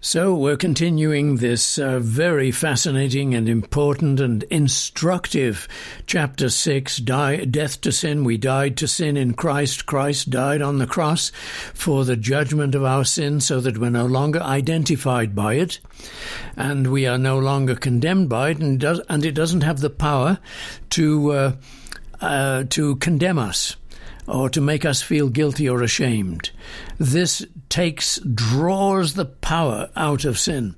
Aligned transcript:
So, 0.00 0.32
we're 0.32 0.56
continuing 0.56 1.36
this 1.36 1.76
uh, 1.76 1.98
very 1.98 2.52
fascinating 2.52 3.34
and 3.34 3.48
important 3.48 4.20
and 4.20 4.44
instructive 4.44 5.66
chapter 6.06 6.50
6 6.50 6.98
die, 6.98 7.44
Death 7.44 7.80
to 7.80 7.90
Sin. 7.90 8.22
We 8.22 8.36
died 8.36 8.76
to 8.76 8.86
sin 8.86 9.16
in 9.16 9.34
Christ. 9.34 9.86
Christ 9.86 10.30
died 10.30 10.62
on 10.62 10.78
the 10.78 10.86
cross 10.86 11.30
for 11.74 12.04
the 12.04 12.14
judgment 12.14 12.76
of 12.76 12.84
our 12.84 13.04
sin 13.04 13.40
so 13.40 13.60
that 13.60 13.78
we're 13.78 13.90
no 13.90 14.06
longer 14.06 14.40
identified 14.40 15.34
by 15.34 15.54
it 15.54 15.80
and 16.56 16.92
we 16.92 17.04
are 17.04 17.18
no 17.18 17.36
longer 17.36 17.74
condemned 17.74 18.28
by 18.28 18.50
it, 18.50 18.58
and 18.60 18.78
does, 18.78 19.00
and 19.08 19.24
it 19.24 19.32
doesn't 19.32 19.62
have 19.62 19.80
the 19.80 19.90
power 19.90 20.38
to, 20.90 21.32
uh, 21.32 21.52
uh, 22.20 22.62
to 22.70 22.94
condemn 22.96 23.38
us 23.40 23.74
or 24.28 24.50
to 24.50 24.60
make 24.60 24.84
us 24.84 25.00
feel 25.00 25.28
guilty 25.28 25.68
or 25.68 25.82
ashamed. 25.82 26.50
This 26.98 27.44
takes, 27.68 28.18
draws 28.18 29.14
the 29.14 29.24
power 29.24 29.90
out 29.96 30.24
of 30.24 30.38
sin. 30.38 30.76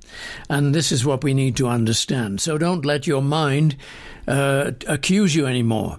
And 0.49 0.75
this 0.75 0.93
is 0.93 1.05
what 1.05 1.25
we 1.25 1.35
need 1.35 1.57
to 1.57 1.69
understand. 1.69 2.41
So 2.41 2.57
don't 2.59 2.85
let 2.85 3.07
your 3.07 3.23
mind 3.23 3.77
uh, 4.29 4.73
accuse 4.87 5.35
you 5.35 5.47
anymore. 5.47 5.99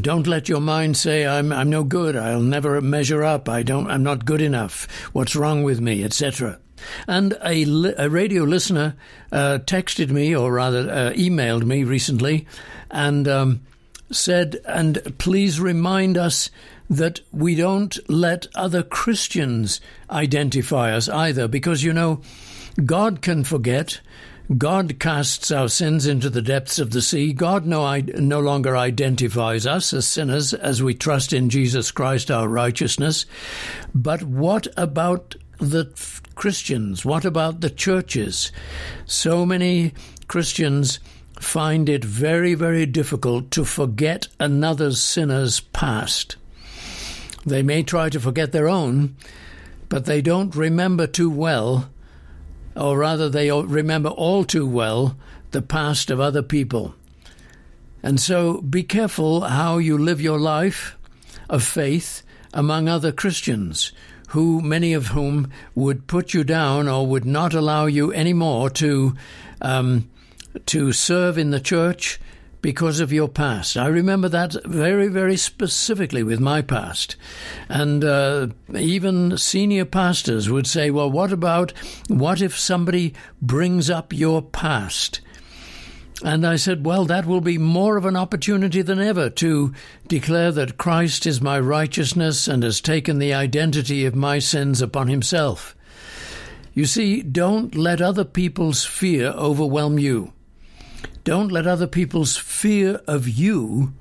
Don't 0.00 0.26
let 0.26 0.48
your 0.48 0.60
mind 0.60 0.96
say, 0.96 1.26
I'm, 1.26 1.52
I'm 1.52 1.68
no 1.68 1.84
good, 1.84 2.16
I'll 2.16 2.40
never 2.40 2.80
measure 2.80 3.22
up, 3.22 3.50
I 3.50 3.62
don't, 3.62 3.90
I'm 3.90 4.02
not 4.02 4.24
good 4.24 4.40
enough, 4.40 4.88
what's 5.12 5.36
wrong 5.36 5.62
with 5.62 5.78
me, 5.78 6.02
etc. 6.02 6.58
And 7.06 7.36
a, 7.44 7.64
a 7.98 8.08
radio 8.08 8.44
listener 8.44 8.96
uh, 9.30 9.58
texted 9.66 10.08
me, 10.10 10.34
or 10.34 10.54
rather 10.54 10.90
uh, 10.90 11.12
emailed 11.12 11.64
me 11.64 11.84
recently, 11.84 12.46
and 12.90 13.28
um, 13.28 13.60
said, 14.10 14.60
and 14.66 15.16
please 15.18 15.60
remind 15.60 16.16
us 16.18 16.50
that 16.90 17.20
we 17.32 17.54
don't 17.54 17.98
let 18.08 18.46
other 18.54 18.82
Christians 18.82 19.80
identify 20.10 20.92
us 20.92 21.08
either, 21.08 21.48
because 21.48 21.82
you 21.82 21.92
know, 21.92 22.20
God 22.84 23.22
can 23.22 23.44
forget. 23.44 24.00
God 24.58 25.00
casts 25.00 25.50
our 25.50 25.68
sins 25.68 26.06
into 26.06 26.28
the 26.28 26.42
depths 26.42 26.78
of 26.78 26.90
the 26.90 27.00
sea. 27.00 27.32
God 27.32 27.64
no, 27.64 27.96
no 27.96 28.40
longer 28.40 28.76
identifies 28.76 29.66
us 29.66 29.94
as 29.94 30.06
sinners 30.06 30.52
as 30.52 30.82
we 30.82 30.92
trust 30.92 31.32
in 31.32 31.48
Jesus 31.48 31.90
Christ, 31.90 32.30
our 32.30 32.46
righteousness. 32.46 33.24
But 33.94 34.22
what 34.22 34.66
about 34.76 35.34
the 35.58 35.86
Christians? 36.34 37.06
What 37.06 37.24
about 37.24 37.62
the 37.62 37.70
churches? 37.70 38.52
So 39.06 39.46
many 39.46 39.94
Christians 40.28 40.98
find 41.40 41.88
it 41.88 42.04
very, 42.04 42.54
very 42.54 42.86
difficult 42.86 43.50
to 43.52 43.64
forget 43.64 44.28
another 44.38 44.92
sinner's 44.92 45.60
past. 45.60 46.36
They 47.44 47.62
may 47.62 47.82
try 47.82 48.08
to 48.08 48.20
forget 48.20 48.52
their 48.52 48.68
own, 48.68 49.16
but 49.88 50.06
they 50.06 50.22
don't 50.22 50.54
remember 50.54 51.06
too 51.06 51.30
well, 51.30 51.90
or 52.76 52.98
rather, 52.98 53.28
they 53.28 53.50
remember 53.50 54.08
all 54.08 54.44
too 54.44 54.66
well 54.66 55.16
the 55.50 55.62
past 55.62 56.10
of 56.10 56.20
other 56.20 56.42
people. 56.42 56.94
And 58.02 58.20
so 58.20 58.60
be 58.60 58.82
careful 58.82 59.42
how 59.42 59.78
you 59.78 59.96
live 59.96 60.20
your 60.20 60.38
life 60.38 60.96
of 61.48 61.62
faith 61.62 62.22
among 62.52 62.88
other 62.88 63.12
Christians, 63.12 63.92
who 64.28 64.60
many 64.60 64.92
of 64.92 65.08
whom 65.08 65.50
would 65.74 66.06
put 66.06 66.34
you 66.34 66.44
down 66.44 66.88
or 66.88 67.06
would 67.06 67.24
not 67.24 67.54
allow 67.54 67.86
you 67.86 68.12
anymore 68.12 68.70
to 68.70 69.14
um, 69.60 70.08
to 70.66 70.92
serve 70.92 71.38
in 71.38 71.50
the 71.50 71.60
church 71.60 72.20
because 72.64 72.98
of 72.98 73.12
your 73.12 73.28
past. 73.28 73.76
I 73.76 73.88
remember 73.88 74.28
that 74.30 74.54
very, 74.64 75.08
very 75.08 75.36
specifically 75.36 76.22
with 76.22 76.40
my 76.40 76.62
past. 76.62 77.16
And 77.68 78.02
uh, 78.02 78.48
even 78.74 79.36
senior 79.36 79.84
pastors 79.84 80.48
would 80.48 80.66
say, 80.66 80.90
well, 80.90 81.10
what 81.10 81.30
about, 81.30 81.74
what 82.08 82.40
if 82.40 82.58
somebody 82.58 83.12
brings 83.42 83.90
up 83.90 84.14
your 84.14 84.40
past? 84.40 85.20
And 86.22 86.46
I 86.46 86.56
said, 86.56 86.86
well, 86.86 87.04
that 87.04 87.26
will 87.26 87.42
be 87.42 87.58
more 87.58 87.98
of 87.98 88.06
an 88.06 88.16
opportunity 88.16 88.80
than 88.80 89.00
ever 89.00 89.28
to 89.28 89.74
declare 90.08 90.52
that 90.52 90.78
Christ 90.78 91.26
is 91.26 91.42
my 91.42 91.60
righteousness 91.60 92.48
and 92.48 92.62
has 92.62 92.80
taken 92.80 93.18
the 93.18 93.34
identity 93.34 94.06
of 94.06 94.14
my 94.14 94.38
sins 94.38 94.80
upon 94.80 95.08
himself. 95.08 95.76
You 96.72 96.86
see, 96.86 97.20
don't 97.20 97.74
let 97.74 98.00
other 98.00 98.24
people's 98.24 98.84
fear 98.84 99.28
overwhelm 99.36 99.98
you. 99.98 100.32
Don't 101.24 101.50
let 101.50 101.66
other 101.66 101.86
people's 101.86 102.36
fear 102.36 103.00
of 103.06 103.26
you 103.26 103.94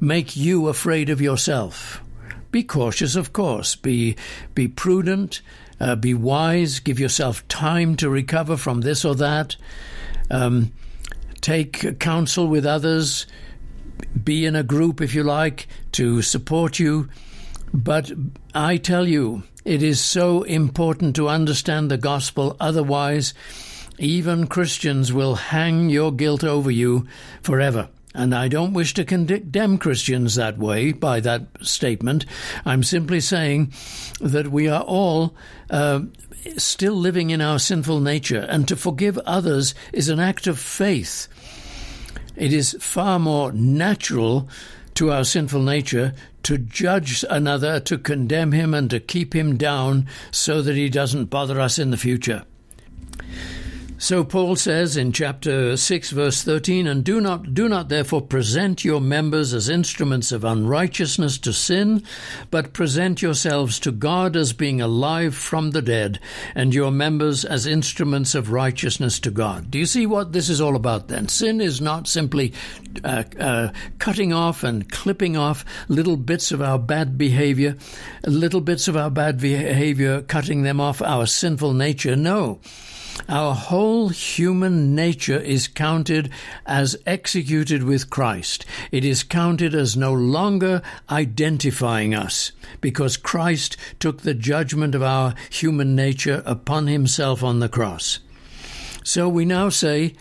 make 0.00 0.36
you 0.36 0.68
afraid 0.68 1.10
of 1.10 1.20
yourself. 1.20 2.02
Be 2.52 2.62
cautious, 2.62 3.16
of 3.16 3.32
course. 3.32 3.74
Be, 3.74 4.16
be 4.54 4.68
prudent. 4.68 5.42
Uh, 5.80 5.96
be 5.96 6.14
wise. 6.14 6.78
Give 6.78 7.00
yourself 7.00 7.46
time 7.48 7.96
to 7.96 8.08
recover 8.08 8.56
from 8.56 8.80
this 8.80 9.04
or 9.04 9.14
that. 9.16 9.56
Um, 10.30 10.72
take 11.40 11.98
counsel 11.98 12.46
with 12.46 12.64
others. 12.64 13.26
Be 14.22 14.46
in 14.46 14.56
a 14.56 14.62
group, 14.62 15.00
if 15.00 15.14
you 15.14 15.24
like, 15.24 15.66
to 15.92 16.22
support 16.22 16.78
you. 16.78 17.08
But 17.74 18.10
I 18.54 18.76
tell 18.76 19.06
you, 19.06 19.42
it 19.64 19.82
is 19.82 20.00
so 20.00 20.42
important 20.42 21.16
to 21.16 21.28
understand 21.28 21.90
the 21.90 21.98
gospel. 21.98 22.56
Otherwise, 22.58 23.34
even 24.00 24.46
Christians 24.46 25.12
will 25.12 25.34
hang 25.36 25.90
your 25.90 26.10
guilt 26.10 26.42
over 26.42 26.70
you 26.70 27.06
forever. 27.42 27.90
And 28.14 28.34
I 28.34 28.48
don't 28.48 28.72
wish 28.72 28.94
to 28.94 29.04
condemn 29.04 29.78
Christians 29.78 30.34
that 30.34 30.58
way 30.58 30.90
by 30.92 31.20
that 31.20 31.46
statement. 31.60 32.26
I'm 32.64 32.82
simply 32.82 33.20
saying 33.20 33.72
that 34.20 34.48
we 34.48 34.66
are 34.68 34.82
all 34.82 35.36
uh, 35.68 36.00
still 36.56 36.94
living 36.94 37.30
in 37.30 37.40
our 37.40 37.60
sinful 37.60 38.00
nature, 38.00 38.40
and 38.48 38.66
to 38.66 38.74
forgive 38.74 39.18
others 39.18 39.74
is 39.92 40.08
an 40.08 40.18
act 40.18 40.48
of 40.48 40.58
faith. 40.58 41.28
It 42.34 42.52
is 42.52 42.76
far 42.80 43.20
more 43.20 43.52
natural 43.52 44.48
to 44.94 45.12
our 45.12 45.24
sinful 45.24 45.62
nature 45.62 46.14
to 46.42 46.58
judge 46.58 47.24
another, 47.30 47.78
to 47.80 47.98
condemn 47.98 48.52
him, 48.52 48.74
and 48.74 48.90
to 48.90 48.98
keep 48.98 49.34
him 49.36 49.56
down 49.56 50.06
so 50.32 50.62
that 50.62 50.74
he 50.74 50.88
doesn't 50.88 51.26
bother 51.26 51.60
us 51.60 51.78
in 51.78 51.90
the 51.90 51.96
future. 51.96 52.44
So 54.02 54.24
Paul 54.24 54.56
says 54.56 54.96
in 54.96 55.12
chapter 55.12 55.76
6 55.76 56.10
verse 56.12 56.42
13 56.42 56.86
and 56.86 57.04
do 57.04 57.20
not 57.20 57.52
do 57.52 57.68
not 57.68 57.90
therefore 57.90 58.22
present 58.22 58.82
your 58.82 58.98
members 58.98 59.52
as 59.52 59.68
instruments 59.68 60.32
of 60.32 60.42
unrighteousness 60.42 61.36
to 61.40 61.52
sin 61.52 62.02
but 62.50 62.72
present 62.72 63.20
yourselves 63.20 63.78
to 63.80 63.92
God 63.92 64.36
as 64.36 64.54
being 64.54 64.80
alive 64.80 65.34
from 65.34 65.72
the 65.72 65.82
dead 65.82 66.18
and 66.54 66.74
your 66.74 66.90
members 66.90 67.44
as 67.44 67.66
instruments 67.66 68.34
of 68.34 68.50
righteousness 68.50 69.20
to 69.20 69.30
God. 69.30 69.70
Do 69.70 69.78
you 69.78 69.84
see 69.84 70.06
what 70.06 70.32
this 70.32 70.48
is 70.48 70.62
all 70.62 70.76
about 70.76 71.08
then? 71.08 71.28
Sin 71.28 71.60
is 71.60 71.82
not 71.82 72.08
simply 72.08 72.54
uh, 73.04 73.24
uh, 73.38 73.68
cutting 73.98 74.32
off 74.32 74.64
and 74.64 74.90
clipping 74.90 75.36
off 75.36 75.62
little 75.88 76.16
bits 76.16 76.52
of 76.52 76.62
our 76.62 76.78
bad 76.78 77.18
behavior, 77.18 77.76
little 78.24 78.62
bits 78.62 78.88
of 78.88 78.96
our 78.96 79.10
bad 79.10 79.38
behavior, 79.38 80.22
cutting 80.22 80.62
them 80.62 80.80
off 80.80 81.02
our 81.02 81.26
sinful 81.26 81.74
nature. 81.74 82.16
No. 82.16 82.60
Our 83.28 83.54
whole 83.54 84.08
human 84.08 84.94
nature 84.94 85.38
is 85.38 85.68
counted 85.68 86.30
as 86.66 86.96
executed 87.06 87.82
with 87.82 88.10
Christ. 88.10 88.64
It 88.90 89.04
is 89.04 89.22
counted 89.22 89.74
as 89.74 89.96
no 89.96 90.12
longer 90.12 90.82
identifying 91.10 92.14
us 92.14 92.52
because 92.80 93.16
Christ 93.16 93.76
took 93.98 94.22
the 94.22 94.34
judgment 94.34 94.94
of 94.94 95.02
our 95.02 95.34
human 95.50 95.94
nature 95.94 96.42
upon 96.46 96.86
himself 96.86 97.42
on 97.42 97.60
the 97.60 97.68
cross. 97.68 98.20
So 99.04 99.28
we 99.28 99.44
now 99.44 99.68
say, 99.68 100.14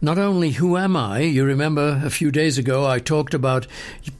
not 0.00 0.18
only 0.18 0.52
who 0.52 0.76
am 0.76 0.96
I, 0.96 1.20
you 1.20 1.44
remember 1.44 2.00
a 2.04 2.10
few 2.10 2.30
days 2.30 2.58
ago 2.58 2.86
I 2.86 2.98
talked 2.98 3.34
about 3.34 3.66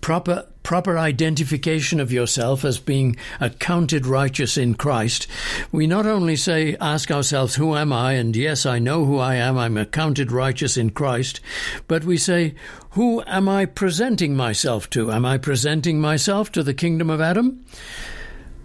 proper 0.00 0.46
proper 0.64 0.98
identification 0.98 2.00
of 2.00 2.10
yourself 2.10 2.64
as 2.64 2.78
being 2.80 3.16
accounted 3.38 4.06
righteous 4.06 4.56
in 4.56 4.74
Christ, 4.74 5.28
we 5.70 5.86
not 5.86 6.06
only 6.06 6.34
say, 6.34 6.76
ask 6.80 7.10
ourselves, 7.12 7.54
Who 7.54 7.76
am 7.76 7.92
I? 7.92 8.14
And 8.14 8.34
yes, 8.34 8.66
I 8.66 8.80
know 8.80 9.04
who 9.04 9.18
I 9.18 9.36
am, 9.36 9.56
I'm 9.56 9.76
accounted 9.76 10.32
righteous 10.32 10.76
in 10.76 10.90
Christ, 10.90 11.40
but 11.86 12.02
we 12.02 12.16
say, 12.16 12.54
Who 12.90 13.22
am 13.26 13.48
I 13.48 13.66
presenting 13.66 14.34
myself 14.34 14.90
to? 14.90 15.12
Am 15.12 15.24
I 15.24 15.38
presenting 15.38 16.00
myself 16.00 16.50
to 16.52 16.64
the 16.64 16.74
kingdom 16.74 17.10
of 17.10 17.20
Adam 17.20 17.64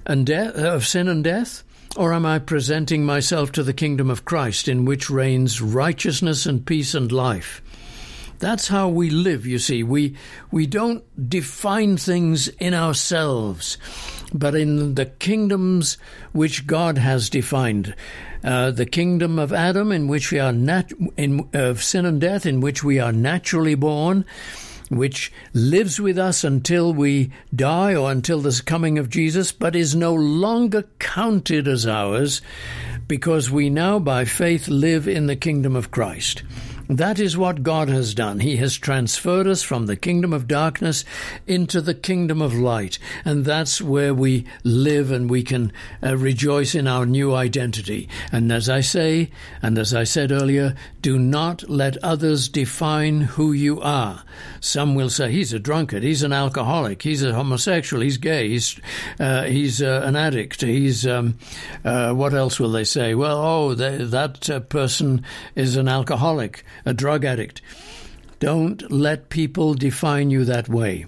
and 0.05 0.25
death, 0.25 0.57
uh, 0.57 0.73
of 0.73 0.87
sin 0.87 1.07
and 1.07 1.23
death? 1.23 1.63
Or 1.97 2.13
am 2.13 2.25
I 2.25 2.39
presenting 2.39 3.05
myself 3.05 3.51
to 3.53 3.63
the 3.63 3.73
kingdom 3.73 4.09
of 4.09 4.23
Christ 4.23 4.67
in 4.67 4.85
which 4.85 5.09
reigns 5.09 5.59
righteousness 5.59 6.45
and 6.45 6.65
peace 6.65 6.93
and 6.93 7.11
life? 7.11 7.61
That's 8.39 8.69
how 8.69 8.87
we 8.87 9.09
live, 9.09 9.45
you 9.45 9.59
see. 9.59 9.83
We, 9.83 10.15
we 10.49 10.65
don't 10.65 11.03
define 11.29 11.97
things 11.97 12.47
in 12.47 12.73
ourselves, 12.73 13.77
but 14.33 14.55
in 14.55 14.95
the 14.95 15.05
kingdoms 15.05 15.97
which 16.31 16.65
God 16.65 16.97
has 16.97 17.29
defined. 17.29 17.95
Uh, 18.41 18.71
the 18.71 18.85
kingdom 18.85 19.37
of 19.37 19.51
Adam, 19.51 19.91
in 19.91 20.07
which 20.07 20.31
we 20.31 20.39
are 20.39 20.53
nat- 20.53 20.93
in, 21.17 21.49
of 21.53 21.83
sin 21.83 22.05
and 22.05 22.21
death, 22.21 22.45
in 22.45 22.61
which 22.61 22.81
we 22.81 22.97
are 22.97 23.11
naturally 23.11 23.75
born, 23.75 24.23
which 24.89 25.33
lives 25.53 25.99
with 25.99 26.17
us 26.17 26.45
until 26.45 26.93
we 26.93 27.31
die 27.53 27.93
or 27.93 28.09
until 28.09 28.39
the 28.39 28.61
coming 28.65 28.97
of 28.97 29.09
Jesus, 29.09 29.51
but 29.51 29.75
is 29.75 29.95
no 29.95 30.13
longer 30.13 30.85
counted 30.97 31.67
as 31.67 31.85
ours 31.85 32.41
because 33.07 33.51
we 33.51 33.69
now 33.69 33.99
by 33.99 34.23
faith 34.23 34.69
live 34.69 35.07
in 35.07 35.27
the 35.27 35.35
kingdom 35.35 35.75
of 35.75 35.91
Christ. 35.91 36.43
That 36.89 37.19
is 37.19 37.37
what 37.37 37.61
God 37.61 37.87
has 37.89 38.15
done. 38.15 38.39
He 38.39 38.57
has 38.57 38.75
transferred 38.75 39.45
us 39.45 39.61
from 39.61 39.85
the 39.85 39.95
kingdom 39.95 40.33
of 40.33 40.47
darkness 40.47 41.05
into 41.45 41.81
the 41.81 41.93
kingdom 41.93 42.41
of 42.41 42.55
light. 42.55 42.97
And 43.23 43.45
that's 43.45 43.79
where 43.79 44.11
we 44.11 44.45
live 44.63 45.11
and 45.11 45.29
we 45.29 45.43
can 45.43 45.71
uh, 46.01 46.17
rejoice 46.17 46.73
in 46.73 46.87
our 46.87 47.05
new 47.05 47.35
identity. 47.35 48.09
And 48.31 48.51
as 48.51 48.69
I 48.69 48.81
say, 48.81 49.29
and 49.61 49.77
as 49.77 49.93
I 49.93 50.03
said 50.03 50.31
earlier, 50.31 50.75
do 50.99 51.19
not 51.19 51.69
let 51.69 51.95
others 52.03 52.49
define 52.49 53.21
who 53.21 53.51
you 53.51 53.79
are. 53.81 54.23
Some 54.59 54.95
will 54.95 55.11
say, 55.11 55.31
he's 55.31 55.53
a 55.53 55.59
drunkard, 55.59 56.01
he's 56.01 56.23
an 56.23 56.33
alcoholic, 56.33 57.03
he's 57.03 57.23
a 57.23 57.33
homosexual, 57.33 58.01
he's 58.01 58.17
gay, 58.17 58.49
he's, 58.49 58.79
uh, 59.19 59.43
he's 59.43 59.79
uh, 59.81 60.01
an 60.03 60.15
addict, 60.15 60.61
he's, 60.61 61.05
um, 61.05 61.37
uh, 61.85 62.13
what 62.13 62.33
else 62.33 62.59
will 62.59 62.71
they 62.71 62.83
say? 62.83 63.13
Well, 63.13 63.37
oh, 63.37 63.75
they, 63.75 63.97
that 63.97 64.49
uh, 64.49 64.59
person 64.61 65.23
is 65.55 65.75
an 65.75 65.87
alcoholic 65.87 66.65
a 66.85 66.93
drug 66.93 67.25
addict. 67.25 67.61
Don't 68.39 68.89
let 68.91 69.29
people 69.29 69.73
define 69.73 70.29
you 70.29 70.45
that 70.45 70.69
way. 70.69 71.05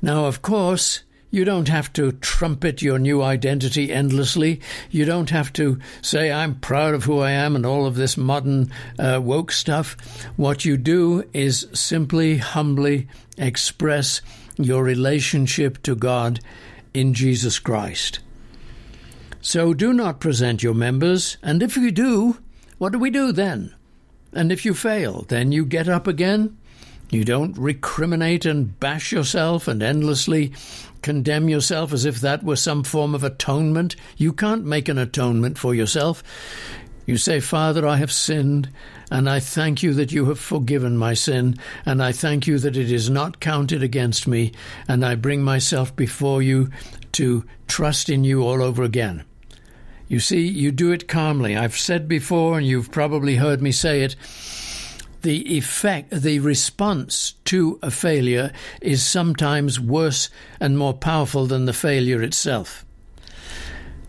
Now, 0.00 0.24
of 0.24 0.40
course, 0.40 1.02
you 1.30 1.44
don't 1.44 1.68
have 1.68 1.92
to 1.92 2.12
trumpet 2.12 2.82
your 2.82 2.98
new 2.98 3.22
identity 3.22 3.92
endlessly. 3.92 4.60
You 4.90 5.04
don't 5.04 5.30
have 5.30 5.52
to 5.54 5.78
say, 6.02 6.32
I'm 6.32 6.58
proud 6.58 6.94
of 6.94 7.04
who 7.04 7.20
I 7.20 7.30
am 7.30 7.54
and 7.54 7.64
all 7.64 7.86
of 7.86 7.94
this 7.94 8.16
modern 8.16 8.72
uh, 8.98 9.20
woke 9.22 9.52
stuff. 9.52 9.96
What 10.36 10.64
you 10.64 10.76
do 10.76 11.24
is 11.32 11.68
simply, 11.72 12.38
humbly 12.38 13.06
express 13.38 14.22
your 14.56 14.82
relationship 14.82 15.82
to 15.82 15.94
God 15.94 16.40
in 16.92 17.14
Jesus 17.14 17.58
Christ. 17.58 18.18
So 19.40 19.72
do 19.72 19.92
not 19.92 20.20
present 20.20 20.62
your 20.62 20.74
members, 20.74 21.38
and 21.42 21.62
if 21.62 21.76
you 21.76 21.90
do, 21.90 22.38
what 22.78 22.92
do 22.92 22.98
we 22.98 23.10
do 23.10 23.32
then? 23.32 23.74
And 24.32 24.52
if 24.52 24.64
you 24.64 24.74
fail, 24.74 25.24
then 25.28 25.52
you 25.52 25.64
get 25.64 25.88
up 25.88 26.06
again. 26.06 26.56
You 27.10 27.24
don't 27.24 27.56
recriminate 27.56 28.48
and 28.48 28.78
bash 28.78 29.10
yourself 29.10 29.66
and 29.66 29.82
endlessly 29.82 30.52
condemn 31.02 31.48
yourself 31.48 31.92
as 31.92 32.04
if 32.04 32.20
that 32.20 32.44
were 32.44 32.56
some 32.56 32.84
form 32.84 33.14
of 33.14 33.24
atonement. 33.24 33.96
You 34.16 34.32
can't 34.32 34.64
make 34.64 34.88
an 34.88 34.98
atonement 34.98 35.58
for 35.58 35.74
yourself. 35.74 36.22
You 37.06 37.16
say, 37.16 37.40
Father, 37.40 37.86
I 37.86 37.96
have 37.96 38.12
sinned, 38.12 38.68
and 39.10 39.28
I 39.28 39.40
thank 39.40 39.82
you 39.82 39.92
that 39.94 40.12
you 40.12 40.26
have 40.26 40.38
forgiven 40.38 40.96
my 40.96 41.14
sin, 41.14 41.56
and 41.84 42.00
I 42.00 42.12
thank 42.12 42.46
you 42.46 42.58
that 42.60 42.76
it 42.76 42.92
is 42.92 43.10
not 43.10 43.40
counted 43.40 43.82
against 43.82 44.28
me, 44.28 44.52
and 44.86 45.04
I 45.04 45.16
bring 45.16 45.42
myself 45.42 45.96
before 45.96 46.40
you 46.42 46.70
to 47.12 47.44
trust 47.66 48.10
in 48.10 48.22
you 48.22 48.42
all 48.42 48.62
over 48.62 48.84
again. 48.84 49.24
You 50.10 50.18
see, 50.18 50.40
you 50.40 50.72
do 50.72 50.90
it 50.90 51.06
calmly. 51.06 51.56
I've 51.56 51.76
said 51.76 52.08
before, 52.08 52.58
and 52.58 52.66
you've 52.66 52.90
probably 52.90 53.36
heard 53.36 53.62
me 53.62 53.70
say 53.70 54.02
it, 54.02 54.16
the 55.22 55.56
effect, 55.56 56.10
the 56.10 56.40
response 56.40 57.34
to 57.44 57.78
a 57.80 57.92
failure 57.92 58.50
is 58.82 59.04
sometimes 59.04 59.78
worse 59.78 60.28
and 60.58 60.76
more 60.76 60.94
powerful 60.94 61.46
than 61.46 61.66
the 61.66 61.72
failure 61.72 62.24
itself. 62.24 62.84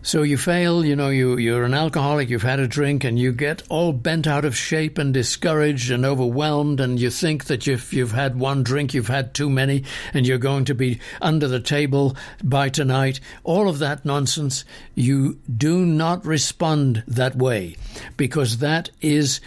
So 0.04 0.24
you 0.24 0.36
fail, 0.36 0.84
you 0.84 0.96
know, 0.96 1.10
you, 1.10 1.36
you're 1.36 1.62
an 1.62 1.74
alcoholic, 1.74 2.28
you've 2.28 2.42
had 2.42 2.58
a 2.58 2.66
drink, 2.66 3.04
and 3.04 3.16
you 3.16 3.32
get 3.32 3.62
all 3.68 3.92
bent 3.92 4.26
out 4.26 4.44
of 4.44 4.56
shape 4.56 4.98
and 4.98 5.14
discouraged 5.14 5.92
and 5.92 6.04
overwhelmed, 6.04 6.80
and 6.80 6.98
you 6.98 7.08
think 7.08 7.44
that 7.44 7.68
if 7.68 7.92
you've 7.92 8.10
had 8.10 8.36
one 8.36 8.64
drink, 8.64 8.94
you've 8.94 9.06
had 9.06 9.32
too 9.32 9.48
many, 9.48 9.84
and 10.12 10.26
you're 10.26 10.38
going 10.38 10.64
to 10.64 10.74
be 10.74 10.98
under 11.20 11.46
the 11.46 11.60
table 11.60 12.16
by 12.42 12.68
tonight. 12.68 13.20
All 13.44 13.68
of 13.68 13.78
that 13.78 14.04
nonsense, 14.04 14.64
you 14.96 15.38
do 15.56 15.86
not 15.86 16.26
respond 16.26 17.04
that 17.06 17.36
way, 17.36 17.76
because 18.16 18.58
that 18.58 18.90
is 19.00 19.40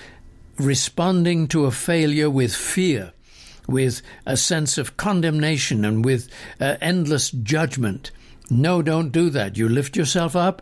responding 0.58 1.50
to 1.50 1.66
a 1.66 1.72
failure 1.72 2.30
with 2.30 2.56
fear 2.56 3.12
with 3.68 4.02
a 4.26 4.38
sense 4.38 4.78
of 4.78 4.96
condemnation 4.96 5.84
and 5.84 6.06
with 6.06 6.30
uh, 6.62 6.78
endless 6.80 7.32
judgment. 7.32 8.12
No, 8.50 8.82
don't 8.82 9.12
do 9.12 9.30
that. 9.32 9.58
You 9.58 9.68
lift 9.68 9.98
yourself 9.98 10.36
up 10.36 10.62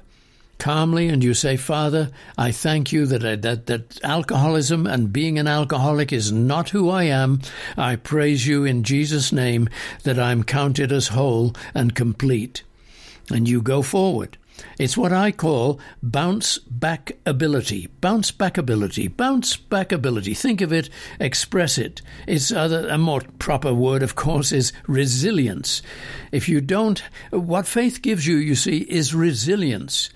calmly 0.60 1.10
and 1.10 1.22
you 1.24 1.34
say, 1.34 1.58
Father, 1.58 2.10
I 2.38 2.52
thank 2.52 2.94
you 2.94 3.06
that, 3.08 3.26
I, 3.26 3.36
that, 3.36 3.66
that 3.66 4.00
alcoholism 4.04 4.88
and 4.88 5.12
being 5.12 5.38
an 5.38 5.48
alcoholic 5.48 6.14
is 6.14 6.32
not 6.32 6.70
who 6.70 6.90
I 6.90 7.04
am. 7.04 7.42
I 7.76 7.98
praise 7.98 8.48
you 8.48 8.64
in 8.64 8.84
Jesus' 8.84 9.34
name 9.34 9.68
that 10.04 10.18
I'm 10.18 10.44
counted 10.44 10.92
as 10.92 11.10
whole 11.10 11.54
and 11.74 11.96
complete. 11.96 12.64
And 13.30 13.48
you 13.48 13.62
go 13.62 13.82
forward. 13.82 14.38
It's 14.80 14.98
what 14.98 15.14
I 15.14 15.32
call 15.32 15.80
bounce 16.02 16.58
back 16.58 17.18
ability. 17.26 17.88
Bounce 18.02 18.32
back 18.32 18.58
ability. 18.58 19.08
Bounce 19.08 19.56
back 19.56 19.92
ability. 19.92 20.34
Think 20.34 20.62
of 20.62 20.74
it, 20.74 20.90
express 21.20 21.78
it. 21.78 22.02
It's 22.28 22.52
other, 22.52 22.88
a 22.88 22.98
more 22.98 23.22
proper 23.40 23.74
word, 23.74 24.04
of 24.04 24.16
course, 24.16 24.52
is 24.52 24.74
resilience. 24.88 25.82
If 26.32 26.50
you 26.50 26.62
don't, 26.62 27.04
what 27.32 27.68
faith 27.68 28.02
gives 28.02 28.26
you, 28.26 28.38
you 28.38 28.56
see, 28.56 28.80
is 28.80 29.14
resilience. 29.14 30.10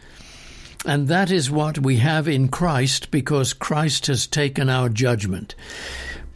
And 0.85 1.07
that 1.07 1.31
is 1.31 1.51
what 1.51 1.79
we 1.79 1.97
have 1.97 2.27
in 2.27 2.47
Christ 2.47 3.11
because 3.11 3.53
Christ 3.53 4.07
has 4.07 4.27
taken 4.27 4.69
our 4.69 4.89
judgment 4.89 5.55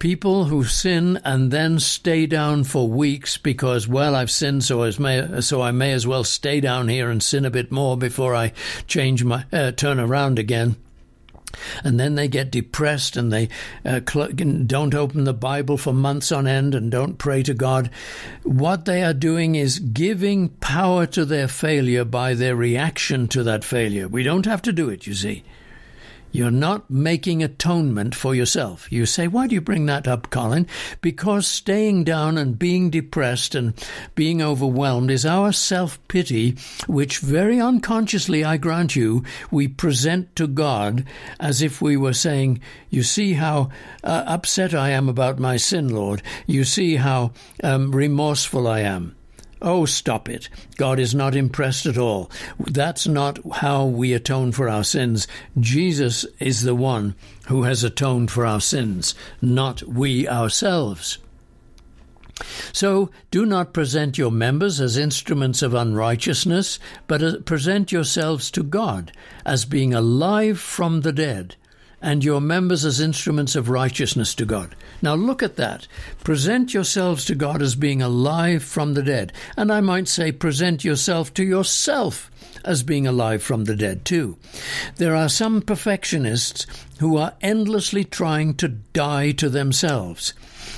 people 0.01 0.45
who 0.45 0.63
sin 0.63 1.21
and 1.23 1.51
then 1.51 1.79
stay 1.79 2.25
down 2.25 2.63
for 2.63 2.89
weeks 2.89 3.37
because, 3.37 3.87
well, 3.87 4.15
I've 4.15 4.31
sinned, 4.31 4.63
so, 4.63 4.91
may, 4.97 5.41
so 5.41 5.61
I 5.61 5.69
may 5.71 5.91
as 5.91 6.07
well 6.07 6.23
stay 6.23 6.59
down 6.59 6.87
here 6.87 7.11
and 7.11 7.21
sin 7.21 7.45
a 7.45 7.51
bit 7.51 7.71
more 7.71 7.95
before 7.95 8.33
I 8.33 8.51
change 8.87 9.23
my 9.23 9.45
uh, 9.53 9.73
turn 9.73 9.99
around 9.99 10.39
again. 10.39 10.75
And 11.83 11.99
then 11.99 12.15
they 12.15 12.27
get 12.27 12.49
depressed 12.49 13.15
and 13.15 13.31
they 13.31 13.49
uh, 13.85 13.99
don't 13.99 14.95
open 14.95 15.25
the 15.25 15.35
Bible 15.35 15.77
for 15.77 15.93
months 15.93 16.31
on 16.31 16.47
end 16.47 16.73
and 16.73 16.89
don't 16.89 17.19
pray 17.19 17.43
to 17.43 17.53
God. 17.53 17.91
What 18.41 18.85
they 18.85 19.03
are 19.03 19.13
doing 19.13 19.53
is 19.53 19.77
giving 19.77 20.49
power 20.49 21.05
to 21.07 21.25
their 21.25 21.47
failure 21.47 22.05
by 22.05 22.33
their 22.33 22.55
reaction 22.55 23.27
to 23.27 23.43
that 23.43 23.63
failure. 23.63 24.07
We 24.07 24.23
don't 24.23 24.47
have 24.47 24.63
to 24.63 24.73
do 24.73 24.89
it, 24.89 25.05
you 25.05 25.13
see. 25.13 25.43
You're 26.31 26.51
not 26.51 26.89
making 26.89 27.43
atonement 27.43 28.15
for 28.15 28.33
yourself. 28.33 28.91
You 28.91 29.05
say, 29.05 29.27
why 29.27 29.47
do 29.47 29.55
you 29.55 29.61
bring 29.61 29.85
that 29.87 30.07
up, 30.07 30.29
Colin? 30.29 30.67
Because 31.01 31.45
staying 31.47 32.05
down 32.05 32.37
and 32.37 32.57
being 32.57 32.89
depressed 32.89 33.53
and 33.55 33.73
being 34.15 34.41
overwhelmed 34.41 35.11
is 35.11 35.25
our 35.25 35.51
self 35.51 35.99
pity, 36.07 36.55
which 36.87 37.19
very 37.19 37.59
unconsciously, 37.59 38.43
I 38.43 38.57
grant 38.57 38.95
you, 38.95 39.23
we 39.51 39.67
present 39.67 40.35
to 40.37 40.47
God 40.47 41.05
as 41.39 41.61
if 41.61 41.81
we 41.81 41.97
were 41.97 42.13
saying, 42.13 42.61
You 42.89 43.03
see 43.03 43.33
how 43.33 43.69
uh, 44.03 44.23
upset 44.25 44.73
I 44.73 44.89
am 44.91 45.09
about 45.09 45.39
my 45.39 45.57
sin, 45.57 45.89
Lord. 45.89 46.21
You 46.47 46.63
see 46.63 46.95
how 46.95 47.33
um, 47.63 47.91
remorseful 47.91 48.67
I 48.67 48.81
am. 48.81 49.15
Oh, 49.61 49.85
stop 49.85 50.27
it. 50.27 50.49
God 50.77 50.97
is 50.97 51.13
not 51.13 51.35
impressed 51.35 51.85
at 51.85 51.97
all. 51.97 52.31
That's 52.59 53.07
not 53.07 53.39
how 53.57 53.85
we 53.85 54.13
atone 54.13 54.51
for 54.51 54.67
our 54.67 54.83
sins. 54.83 55.27
Jesus 55.59 56.25
is 56.39 56.63
the 56.63 56.73
one 56.73 57.15
who 57.47 57.63
has 57.63 57.83
atoned 57.83 58.31
for 58.31 58.45
our 58.45 58.61
sins, 58.61 59.13
not 59.41 59.83
we 59.83 60.27
ourselves. 60.27 61.19
So 62.73 63.11
do 63.29 63.45
not 63.45 63.73
present 63.73 64.17
your 64.17 64.31
members 64.31 64.81
as 64.81 64.97
instruments 64.97 65.61
of 65.61 65.75
unrighteousness, 65.75 66.79
but 67.05 67.45
present 67.45 67.91
yourselves 67.91 68.49
to 68.51 68.63
God 68.63 69.11
as 69.45 69.65
being 69.65 69.93
alive 69.93 70.59
from 70.59 71.01
the 71.01 71.13
dead 71.13 71.55
and 72.01 72.23
your 72.23 72.41
members 72.41 72.83
as 72.83 72.99
instruments 72.99 73.55
of 73.55 73.69
righteousness 73.69 74.33
to 74.35 74.45
God. 74.45 74.75
Now 75.01 75.15
look 75.15 75.43
at 75.43 75.55
that. 75.57 75.87
Present 76.23 76.73
yourselves 76.73 77.25
to 77.25 77.35
God 77.35 77.61
as 77.61 77.75
being 77.75 78.01
alive 78.01 78.63
from 78.63 78.93
the 78.93 79.03
dead. 79.03 79.33
And 79.55 79.71
I 79.71 79.81
might 79.81 80.07
say, 80.07 80.31
present 80.31 80.83
yourself 80.83 81.33
to 81.35 81.43
yourself 81.43 82.31
as 82.63 82.83
being 82.83 83.07
alive 83.07 83.41
from 83.41 83.65
the 83.65 83.75
dead, 83.75 84.05
too. 84.05 84.37
There 84.97 85.15
are 85.15 85.29
some 85.29 85.61
perfectionists 85.61 86.67
who 86.99 87.17
are 87.17 87.33
endlessly 87.41 88.03
trying 88.03 88.55
to 88.55 88.67
die 88.67 89.31
to 89.31 89.49
themselves, 89.49 90.33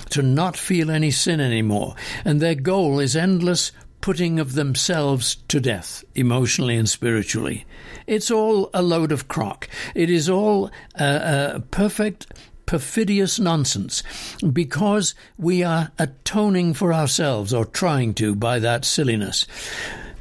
to 0.09 0.21
not 0.21 0.57
feel 0.57 0.89
any 0.89 1.11
sin 1.11 1.39
anymore, 1.39 1.95
and 2.23 2.41
their 2.41 2.55
goal 2.55 2.99
is 2.99 3.15
endless 3.15 3.71
putting 4.03 4.38
of 4.38 4.51
themselves 4.51 5.36
to 5.48 5.62
death, 5.62 6.03
emotionally 6.13 6.75
and 6.75 6.89
spiritually. 6.89 7.65
It's 8.05 8.29
all 8.29 8.69
a 8.74 8.81
load 8.81 9.13
of 9.13 9.29
crock. 9.29 9.69
It 9.95 10.10
is 10.10 10.29
all 10.29 10.69
a, 11.00 11.53
a 11.55 11.60
perfect 11.72 12.27
perfidious 12.65 13.39
nonsense 13.39 14.03
because 14.51 15.15
we 15.38 15.63
are 15.63 15.89
atoning 15.98 16.74
for 16.74 16.93
ourselves 16.93 17.53
or 17.53 17.63
trying 17.63 18.13
to 18.15 18.36
by 18.36 18.60
that 18.60 18.83
silliness. 18.83 19.48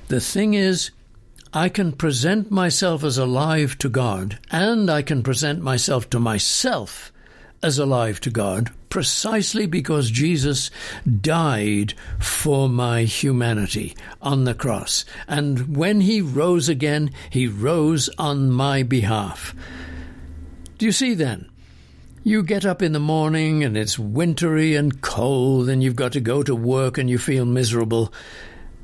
The 0.07 0.21
thing 0.21 0.55
is, 0.55 0.93
I 1.53 1.69
can 1.69 1.91
present 1.91 2.53
myself 2.53 3.03
as 3.03 3.19
alive 3.19 3.79
to 3.79 3.89
God 3.89 4.39
and 4.53 4.89
I 4.89 5.03
can 5.03 5.25
present 5.25 5.61
myself 5.61 6.09
to 6.11 6.21
myself 6.21 7.13
as 7.65 7.81
alive 7.81 8.21
to 8.21 8.31
God 8.31 8.71
precisely 8.93 9.65
because 9.65 10.11
Jesus 10.11 10.71
died 11.23 11.95
for 12.19 12.69
my 12.69 13.05
humanity 13.05 13.97
on 14.21 14.45
the 14.45 14.53
cross. 14.53 15.07
And 15.27 15.75
when 15.79 16.03
he 16.03 16.21
rose 16.21 16.69
again, 16.69 17.11
he 17.31 17.47
rose 17.47 18.11
on 18.19 18.51
my 18.51 18.83
behalf. 18.83 19.55
Do 20.77 20.85
you 20.85 20.93
see 20.93 21.15
then? 21.15 21.49
You 22.23 22.43
get 22.43 22.67
up 22.67 22.83
in 22.83 22.93
the 22.93 23.01
morning 23.01 23.65
and 23.65 23.79
it's 23.79 23.99
wintry 23.99 24.77
and 24.77 25.01
cold 25.01 25.71
and 25.71 25.83
you've 25.83 25.97
got 25.97 26.13
to 26.13 26.21
go 26.21 26.43
to 26.43 26.55
work 26.55 26.99
and 26.99 27.09
you 27.09 27.17
feel 27.17 27.47
miserable. 27.47 28.13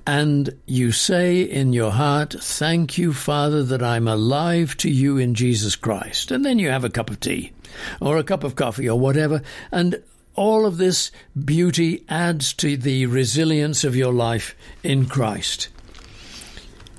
And 0.07 0.59
you 0.65 0.91
say 0.91 1.43
in 1.43 1.75
your 1.75 1.91
heart, 1.91 2.35
Thank 2.41 2.97
you, 2.97 3.13
Father, 3.13 3.63
that 3.63 3.83
I'm 3.83 4.09
alive 4.09 4.75
to 4.79 4.89
you 4.89 5.19
in 5.19 5.35
Jesus 5.35 5.77
Christ. 5.77 6.31
And 6.31 6.47
then 6.47 6.59
you 6.59 6.71
have 6.71 6.85
a 6.85 6.89
cup 6.89 7.11
of 7.11 7.21
tea 7.21 7.53
or 8.01 8.17
a 8.17 8.25
cup 8.25 8.45
of 8.45 8.57
coffee 8.57 8.89
or 8.89 8.99
whatever. 8.99 9.43
And 9.71 10.03
all 10.35 10.67
of 10.67 10.77
this 10.77 11.11
beauty 11.45 12.05
adds 12.09 12.53
to 12.55 12.77
the 12.77 13.07
resilience 13.07 13.83
of 13.83 13.97
your 13.97 14.13
life 14.13 14.55
in 14.83 15.07
Christ. 15.07 15.69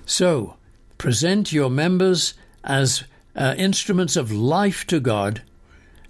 So, 0.05 0.55
present 0.97 1.53
your 1.53 1.69
members 1.69 2.33
as 2.63 3.03
uh, 3.35 3.55
instruments 3.57 4.15
of 4.15 4.31
life 4.31 4.85
to 4.87 4.99
God 4.99 5.41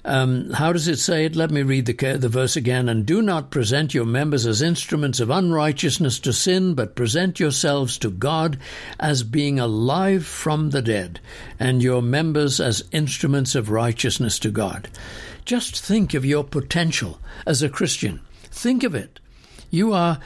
um, 0.05 0.51
how 0.51 0.71
does 0.71 0.87
it 0.87 0.97
say 0.97 1.25
it? 1.25 1.35
Let 1.35 1.51
me 1.51 1.61
read 1.61 1.85
the, 1.85 2.17
the 2.17 2.29
verse 2.29 2.55
again. 2.55 2.87
And 2.87 3.05
do 3.05 3.21
not 3.21 3.51
present 3.51 3.93
your 3.93 4.05
members 4.05 4.45
as 4.45 4.61
instruments 4.61 5.19
of 5.19 5.29
unrighteousness 5.29 6.19
to 6.19 6.33
sin, 6.33 6.73
but 6.73 6.95
present 6.95 7.39
yourselves 7.39 7.97
to 7.99 8.09
God 8.09 8.57
as 8.99 9.23
being 9.23 9.59
alive 9.59 10.25
from 10.25 10.69
the 10.69 10.81
dead, 10.81 11.19
and 11.59 11.83
your 11.83 12.01
members 12.01 12.59
as 12.59 12.87
instruments 12.91 13.55
of 13.55 13.69
righteousness 13.69 14.39
to 14.39 14.51
God. 14.51 14.89
Just 15.45 15.79
think 15.79 16.13
of 16.13 16.25
your 16.25 16.43
potential 16.43 17.19
as 17.45 17.61
a 17.61 17.69
Christian. 17.69 18.21
Think 18.51 18.83
of 18.83 18.95
it. 18.95 19.19
You 19.69 19.93
are 19.93 20.19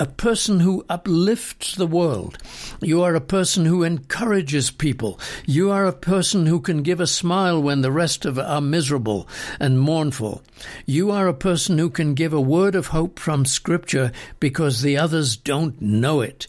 a 0.00 0.06
person 0.06 0.60
who 0.60 0.84
uplifts 0.88 1.74
the 1.74 1.86
world. 1.86 2.38
You 2.80 3.02
are 3.02 3.14
a 3.14 3.20
person 3.20 3.64
who 3.64 3.82
encourages 3.82 4.70
people. 4.70 5.18
You 5.46 5.70
are 5.70 5.86
a 5.86 5.92
person 5.92 6.46
who 6.46 6.60
can 6.60 6.82
give 6.82 7.00
a 7.00 7.06
smile 7.06 7.60
when 7.60 7.80
the 7.80 7.90
rest 7.90 8.24
of 8.24 8.38
are 8.38 8.60
miserable 8.60 9.28
and 9.58 9.80
mournful. 9.80 10.42
You 10.86 11.10
are 11.10 11.26
a 11.26 11.34
person 11.34 11.78
who 11.78 11.90
can 11.90 12.14
give 12.14 12.32
a 12.32 12.40
word 12.40 12.74
of 12.74 12.88
hope 12.88 13.18
from 13.18 13.44
Scripture 13.44 14.12
because 14.38 14.82
the 14.82 14.96
others 14.96 15.36
don't 15.36 15.80
know 15.82 16.20
it. 16.20 16.46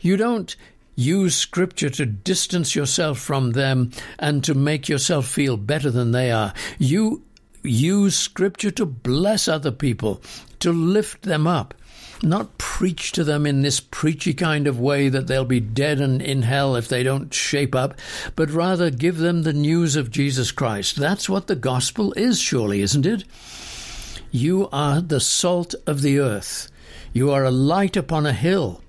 You 0.00 0.16
don't 0.16 0.54
use 0.94 1.34
Scripture 1.34 1.90
to 1.90 2.06
distance 2.06 2.76
yourself 2.76 3.18
from 3.18 3.52
them 3.52 3.90
and 4.18 4.44
to 4.44 4.54
make 4.54 4.88
yourself 4.88 5.26
feel 5.26 5.56
better 5.56 5.90
than 5.90 6.12
they 6.12 6.30
are. 6.30 6.54
You 6.78 7.24
use 7.64 8.16
Scripture 8.16 8.70
to 8.70 8.86
bless 8.86 9.48
other 9.48 9.72
people, 9.72 10.22
to 10.60 10.72
lift 10.72 11.22
them 11.22 11.48
up 11.48 11.74
not 12.22 12.58
preach 12.58 13.12
to 13.12 13.24
them 13.24 13.46
in 13.46 13.62
this 13.62 13.80
preachy 13.80 14.34
kind 14.34 14.66
of 14.66 14.80
way 14.80 15.08
that 15.08 15.26
they'll 15.26 15.44
be 15.44 15.60
dead 15.60 16.00
and 16.00 16.20
in 16.22 16.42
hell 16.42 16.76
if 16.76 16.88
they 16.88 17.02
don't 17.02 17.32
shape 17.32 17.74
up, 17.74 17.94
but 18.34 18.50
rather 18.50 18.90
give 18.90 19.18
them 19.18 19.42
the 19.42 19.52
news 19.52 19.96
of 19.96 20.10
Jesus 20.10 20.52
Christ. 20.52 20.96
That's 20.96 21.28
what 21.28 21.46
the 21.46 21.56
gospel 21.56 22.12
is, 22.14 22.40
surely, 22.40 22.80
isn't 22.80 23.06
it? 23.06 23.24
You 24.30 24.68
are 24.72 25.00
the 25.00 25.20
salt 25.20 25.74
of 25.86 26.02
the 26.02 26.18
earth. 26.18 26.70
You 27.12 27.30
are 27.30 27.44
a 27.44 27.50
light 27.50 27.96
upon 27.96 28.26
a 28.26 28.32
hill. 28.32 28.82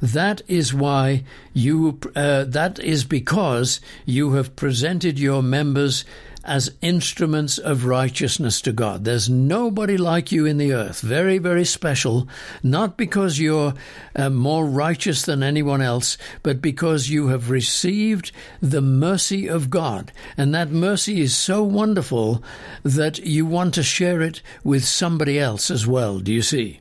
That 0.00 0.42
is 0.48 0.74
why 0.74 1.24
you, 1.52 1.98
uh, 2.14 2.44
that 2.44 2.78
is 2.78 3.04
because 3.04 3.80
you 4.04 4.32
have 4.32 4.56
presented 4.56 5.18
your 5.18 5.42
members 5.42 6.04
as 6.44 6.70
instruments 6.82 7.58
of 7.58 7.86
righteousness 7.86 8.60
to 8.60 8.72
God. 8.72 9.04
There's 9.04 9.30
nobody 9.30 9.96
like 9.96 10.30
you 10.30 10.44
in 10.44 10.58
the 10.58 10.72
earth. 10.72 11.00
Very, 11.00 11.38
very 11.38 11.64
special, 11.64 12.28
not 12.62 12.96
because 12.96 13.38
you're 13.38 13.74
uh, 14.14 14.30
more 14.30 14.66
righteous 14.66 15.22
than 15.22 15.42
anyone 15.42 15.80
else, 15.80 16.18
but 16.42 16.60
because 16.60 17.08
you 17.08 17.28
have 17.28 17.50
received 17.50 18.30
the 18.60 18.82
mercy 18.82 19.48
of 19.48 19.70
God. 19.70 20.12
And 20.36 20.54
that 20.54 20.70
mercy 20.70 21.20
is 21.20 21.36
so 21.36 21.62
wonderful 21.62 22.42
that 22.82 23.18
you 23.18 23.46
want 23.46 23.74
to 23.74 23.82
share 23.82 24.20
it 24.20 24.42
with 24.62 24.84
somebody 24.84 25.38
else 25.38 25.70
as 25.70 25.86
well. 25.86 26.18
Do 26.18 26.32
you 26.32 26.42
see? 26.42 26.80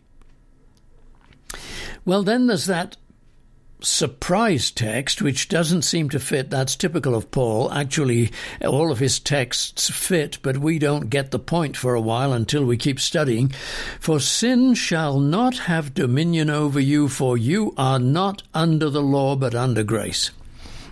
Well, 2.06 2.24
then 2.24 2.48
there's 2.48 2.66
that 2.66 2.98
surprise 3.84 4.72
text, 4.72 5.22
which 5.22 5.50
doesn't 5.50 5.84
seem 5.84 6.10
to 6.10 6.20
fit. 6.20 6.50
That's 6.50 6.76
typical 6.76 7.16
of 7.16 7.32
Paul. 7.32 7.72
Actually, 7.72 8.32
all 8.66 8.92
of 8.92 9.00
his 9.00 9.20
texts 9.20 9.90
fit, 9.90 10.40
but 10.42 10.58
we 10.58 10.80
don't 10.80 11.10
get 11.10 11.32
the 11.32 11.40
point 11.40 11.78
for 11.78 11.94
a 11.94 12.02
while 12.02 12.34
until 12.34 12.66
we 12.66 12.78
keep 12.78 13.00
studying. 13.00 13.50
For 14.00 14.20
sin 14.20 14.74
shall 14.74 15.20
not 15.20 15.58
have 15.60 15.94
dominion 15.94 16.50
over 16.50 16.80
you, 16.80 17.10
for 17.10 17.38
you 17.38 17.74
are 17.78 18.00
not 18.00 18.44
under 18.54 18.90
the 18.90 19.04
law, 19.04 19.36
but 19.36 19.54
under 19.54 19.84
grace. 19.84 20.32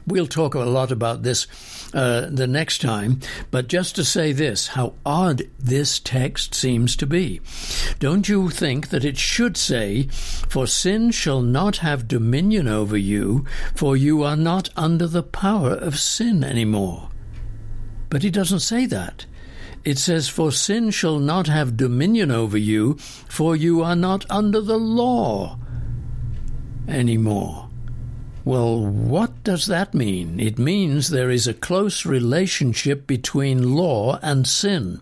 We'll 0.05 0.27
talk 0.27 0.55
a 0.55 0.59
lot 0.59 0.91
about 0.91 1.23
this 1.23 1.47
uh, 1.93 2.27
the 2.29 2.47
next 2.47 2.81
time, 2.81 3.19
but 3.49 3.67
just 3.67 3.95
to 3.95 4.03
say 4.03 4.31
this 4.31 4.67
how 4.67 4.93
odd 5.05 5.43
this 5.59 5.99
text 5.99 6.53
seems 6.55 6.95
to 6.97 7.05
be. 7.05 7.41
Don't 7.99 8.29
you 8.29 8.49
think 8.49 8.89
that 8.89 9.05
it 9.05 9.17
should 9.17 9.57
say, 9.57 10.07
For 10.49 10.67
sin 10.67 11.11
shall 11.11 11.41
not 11.41 11.77
have 11.77 12.07
dominion 12.07 12.67
over 12.67 12.97
you, 12.97 13.45
for 13.75 13.97
you 13.97 14.23
are 14.23 14.37
not 14.37 14.69
under 14.75 15.07
the 15.07 15.23
power 15.23 15.71
of 15.71 15.99
sin 15.99 16.43
anymore? 16.43 17.09
But 18.09 18.23
he 18.23 18.29
doesn't 18.29 18.59
say 18.59 18.85
that. 18.87 19.25
It 19.83 19.97
says, 19.97 20.29
For 20.29 20.51
sin 20.51 20.91
shall 20.91 21.19
not 21.19 21.47
have 21.47 21.77
dominion 21.77 22.29
over 22.31 22.57
you, 22.57 22.95
for 23.27 23.55
you 23.55 23.81
are 23.81 23.95
not 23.95 24.25
under 24.29 24.61
the 24.61 24.77
law 24.77 25.57
anymore. 26.87 27.70
Well, 28.43 28.85
what 28.85 29.43
does 29.43 29.67
that 29.67 29.93
mean? 29.93 30.39
It 30.39 30.57
means 30.57 31.09
there 31.09 31.29
is 31.29 31.47
a 31.47 31.53
close 31.53 32.05
relationship 32.05 33.05
between 33.05 33.75
law 33.75 34.19
and 34.21 34.47
sin. 34.47 35.01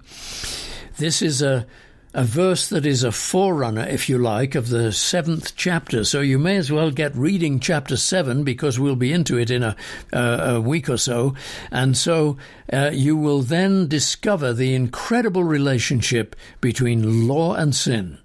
This 0.98 1.22
is 1.22 1.41
a 1.41 1.65
a 2.13 2.24
verse 2.24 2.69
that 2.69 2.86
is 2.86 3.03
a 3.03 3.12
forerunner, 3.12 3.86
if 3.88 4.10
you 4.10 4.17
like, 4.17 4.55
of 4.55 4.69
the 4.69 4.91
seventh 4.91 5.55
chapter. 5.55 6.03
So 6.03 6.22
you 6.22 6.39
may 6.39 6.58
as 6.58 6.72
well 6.72 6.89
get 6.89 7.15
reading 7.15 7.60
chapter 7.60 7.98
seven 7.98 8.43
because 8.43 8.79
we'll 8.79 8.96
be 8.96 9.13
into 9.13 9.38
it 9.38 9.51
in 9.51 9.62
a, 9.62 9.75
uh, 10.12 10.55
a 10.55 10.62
week 10.62 10.89
or 10.89 10.98
so. 10.98 11.36
And 11.69 11.96
so 11.96 12.38
uh, 12.74 12.89
you 12.93 13.15
will 13.15 13.41
then 13.41 13.88
discover 13.88 14.53
the 14.53 14.74
incredible 14.74 15.43
relationship 15.43 16.36
between 16.62 17.27
law 17.27 17.53
and 17.53 17.75
sin. 17.75 18.17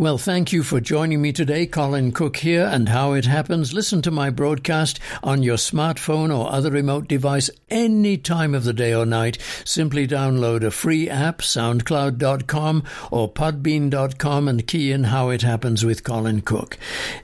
Well, 0.00 0.16
thank 0.16 0.50
you 0.50 0.62
for 0.62 0.80
joining 0.80 1.20
me 1.20 1.30
today. 1.30 1.66
Colin 1.66 2.12
Cook 2.12 2.38
here, 2.38 2.64
and 2.64 2.88
how 2.88 3.12
it 3.12 3.26
happens. 3.26 3.74
Listen 3.74 4.00
to 4.00 4.10
my 4.10 4.30
broadcast 4.30 4.98
on 5.22 5.42
your 5.42 5.58
smartphone 5.58 6.34
or 6.34 6.50
other 6.50 6.70
remote 6.70 7.06
device 7.06 7.50
any 7.68 8.16
time 8.16 8.54
of 8.54 8.64
the 8.64 8.72
day 8.72 8.94
or 8.94 9.04
night. 9.04 9.36
Simply 9.66 10.08
download 10.08 10.64
a 10.64 10.70
free 10.70 11.10
app, 11.10 11.40
soundcloud.com 11.40 12.82
or 13.10 13.30
podbean.com, 13.30 14.48
and 14.48 14.66
key 14.66 14.90
in 14.90 15.04
how 15.04 15.28
it 15.28 15.42
happens 15.42 15.84
with 15.84 16.02
Colin 16.02 16.40
Cook. 16.40 16.78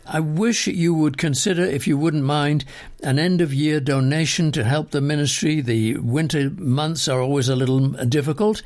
I 0.05 0.21
wish 0.21 0.67
you 0.67 0.93
would 0.93 1.17
consider, 1.17 1.65
if 1.65 1.87
you 1.87 1.97
wouldn't 1.97 2.25
mind, 2.25 2.67
an 3.03 3.19
end 3.19 3.41
of 3.41 3.53
year 3.53 3.79
donation 3.81 4.53
to 4.53 4.65
help 4.65 4.91
the 4.91 5.01
ministry. 5.01 5.61
The 5.61 5.97
winter 5.97 6.51
months 6.51 7.09
are 7.09 7.21
always 7.21 7.49
a 7.49 7.57
little 7.57 7.89
difficult, 7.89 8.63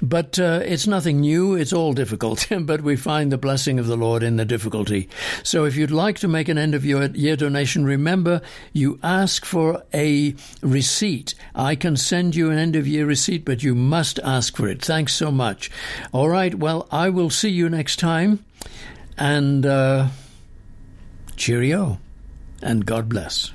but 0.00 0.38
uh, 0.38 0.60
it's 0.64 0.86
nothing 0.86 1.20
new. 1.20 1.54
It's 1.54 1.72
all 1.72 1.92
difficult, 1.92 2.46
but 2.60 2.82
we 2.82 2.96
find 2.96 3.30
the 3.30 3.38
blessing 3.50 3.80
of 3.80 3.88
the 3.88 3.96
Lord 3.96 4.22
in 4.22 4.36
the 4.36 4.44
difficulty. 4.44 5.08
So 5.42 5.64
if 5.64 5.74
you'd 5.74 5.90
like 5.90 6.20
to 6.20 6.28
make 6.28 6.48
an 6.48 6.56
end 6.56 6.72
of 6.72 6.84
your 6.84 7.06
year 7.06 7.34
donation, 7.34 7.84
remember 7.84 8.42
you 8.72 9.00
ask 9.02 9.44
for 9.44 9.82
a 9.92 10.36
receipt. 10.62 11.34
I 11.52 11.74
can 11.74 11.96
send 11.96 12.36
you 12.36 12.52
an 12.52 12.58
end 12.58 12.76
of 12.76 12.86
year 12.86 13.06
receipt, 13.06 13.44
but 13.44 13.64
you 13.64 13.74
must 13.74 14.20
ask 14.20 14.56
for 14.56 14.68
it. 14.68 14.80
Thanks 14.84 15.14
so 15.14 15.32
much. 15.32 15.68
All 16.12 16.28
right. 16.28 16.54
Well, 16.54 16.86
I 16.92 17.08
will 17.10 17.28
see 17.28 17.48
you 17.48 17.68
next 17.68 17.98
time. 17.98 18.44
And 19.18 19.66
uh, 19.66 20.10
cheerio. 21.34 21.98
And 22.62 22.86
God 22.86 23.08
bless. 23.08 23.50